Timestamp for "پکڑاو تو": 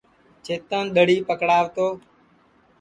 1.27-1.87